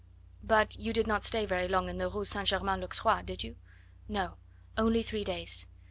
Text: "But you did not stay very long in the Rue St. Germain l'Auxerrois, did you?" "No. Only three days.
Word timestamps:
"But 0.43 0.79
you 0.79 0.93
did 0.93 1.05
not 1.05 1.23
stay 1.23 1.45
very 1.45 1.67
long 1.67 1.87
in 1.87 1.99
the 1.99 2.09
Rue 2.09 2.25
St. 2.25 2.47
Germain 2.47 2.81
l'Auxerrois, 2.81 3.21
did 3.21 3.43
you?" 3.43 3.55
"No. 4.07 4.37
Only 4.75 5.03
three 5.03 5.23
days. 5.23 5.67